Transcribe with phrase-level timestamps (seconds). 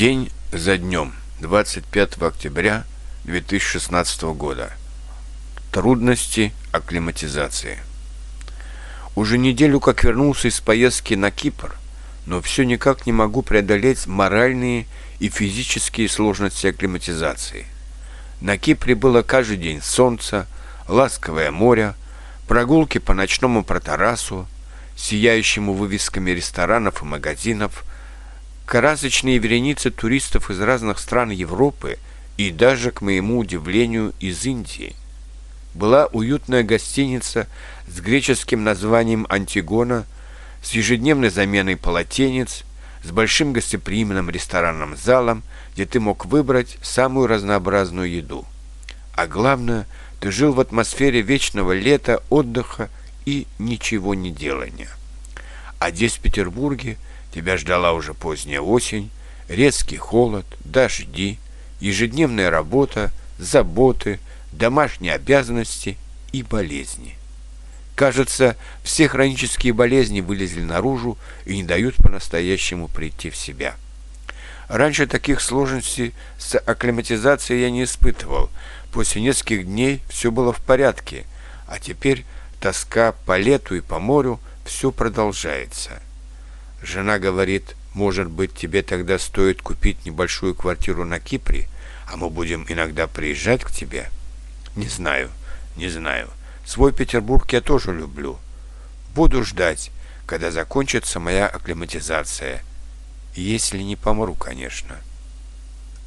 [0.00, 2.84] День за днем, 25 октября
[3.24, 4.72] 2016 года.
[5.72, 7.78] Трудности акклиматизации.
[9.14, 11.76] Уже неделю как вернулся из поездки на Кипр,
[12.24, 14.86] но все никак не могу преодолеть моральные
[15.18, 17.66] и физические сложности акклиматизации.
[18.40, 20.46] На Кипре было каждый день солнце,
[20.88, 21.92] ласковое море,
[22.48, 24.48] прогулки по ночному протарасу,
[24.96, 27.84] сияющему вывесками ресторанов и магазинов–
[28.70, 31.98] красочные вереницы туристов из разных стран Европы
[32.36, 34.94] и даже, к моему удивлению, из Индии.
[35.74, 37.48] Была уютная гостиница
[37.88, 40.06] с греческим названием «Антигона»,
[40.62, 42.62] с ежедневной заменой полотенец,
[43.02, 45.42] с большим гостеприимным ресторанным залом,
[45.74, 48.44] где ты мог выбрать самую разнообразную еду.
[49.16, 49.88] А главное,
[50.20, 52.88] ты жил в атмосфере вечного лета, отдыха
[53.26, 54.90] и ничего не делания.
[55.80, 56.96] А здесь, в Петербурге,
[57.32, 59.10] Тебя ждала уже поздняя осень,
[59.48, 61.38] резкий холод, дожди,
[61.78, 64.18] ежедневная работа, заботы,
[64.52, 65.96] домашние обязанности
[66.32, 67.16] и болезни.
[67.94, 73.76] Кажется, все хронические болезни вылезли наружу и не дают по-настоящему прийти в себя.
[74.68, 78.50] Раньше таких сложностей с акклиматизацией я не испытывал.
[78.92, 81.26] После нескольких дней все было в порядке,
[81.68, 82.24] а теперь
[82.60, 86.02] тоска по лету и по морю все продолжается.
[86.82, 91.68] Жена говорит, может быть, тебе тогда стоит купить небольшую квартиру на Кипре,
[92.06, 94.10] а мы будем иногда приезжать к тебе?
[94.76, 95.30] Не знаю,
[95.76, 96.28] не знаю.
[96.64, 98.38] Свой Петербург я тоже люблю.
[99.14, 99.90] Буду ждать,
[100.26, 102.62] когда закончится моя акклиматизация.
[103.34, 104.96] Если не помру, конечно.